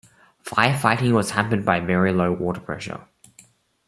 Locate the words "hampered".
1.29-1.63